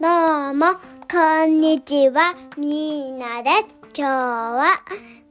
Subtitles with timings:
[0.00, 0.66] どうも、
[1.10, 3.80] こんにちは、みーなです。
[3.96, 4.80] 今日は、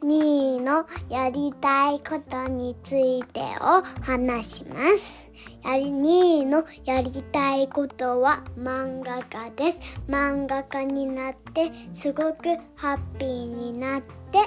[0.04, 5.32] みーのやりたいことについてを話します。
[5.64, 10.02] やり、みーのやりたいことは漫画家です。
[10.10, 14.40] 漫画家になって、すごくハッピーになって、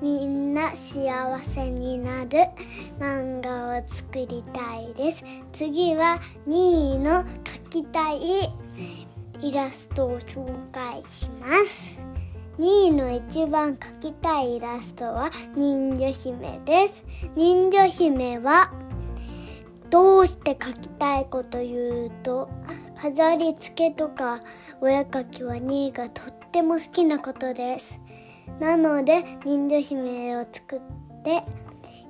[0.00, 2.30] みんな幸せになる
[2.98, 5.22] 漫画を作りたいです。
[5.52, 8.18] 次は、みーの描きたい
[9.42, 11.98] イラストを紹介します。
[12.58, 17.04] ミーの一番描きたいイラストは人魚姫です。
[17.34, 18.70] 人魚姫は
[19.90, 22.48] どうして描きたいかというと
[22.96, 24.40] 飾り付けとか
[24.80, 28.00] お絵描きはニーがとっても好きなことです。
[28.60, 30.80] なので人魚姫を作っ
[31.24, 31.42] て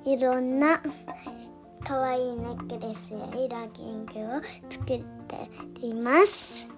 [0.05, 0.81] いろんな
[1.83, 5.49] 可愛いネックレスやイラキングを作って
[5.81, 6.69] います。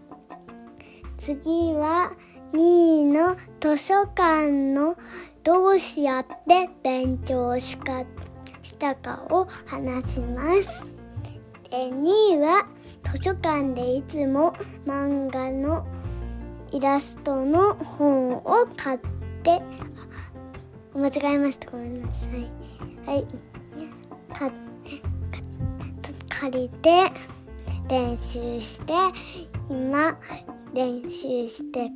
[1.26, 2.12] 次は
[2.54, 4.96] 2位の図書館の
[5.44, 8.04] どうしやって勉強しか
[8.62, 10.86] したかを話します。
[11.72, 12.68] で2位は
[13.04, 14.54] 図書館でいつも
[14.86, 15.88] 漫画の
[16.72, 19.00] イラストの本を買っ
[19.42, 19.64] て
[20.94, 21.72] 間違えました。
[21.72, 22.52] ごめんなさい。
[23.10, 23.26] はい。
[24.32, 24.52] かか
[26.42, 27.12] 借りて
[27.90, 28.94] 練習して
[29.72, 30.16] 今
[30.76, 31.90] 練習して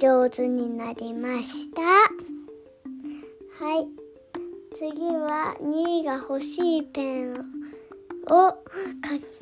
[0.00, 1.82] 上手になりました。
[1.82, 3.88] はい。
[4.72, 7.34] 次は2位が欲しいペン
[8.30, 8.54] を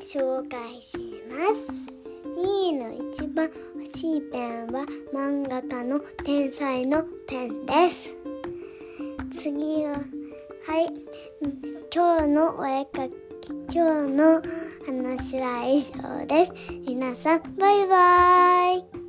[0.03, 0.97] 紹介し
[1.29, 1.93] ます。
[2.35, 4.81] 2位の一番欲しいペンは
[5.13, 8.15] 漫画家の天才のペンです。
[9.29, 10.91] 次ははい。
[11.93, 13.24] 今日のお絵描き。
[13.47, 14.41] 今日の
[14.85, 16.53] 話は以上です。
[16.87, 19.04] 皆さんバイバイ。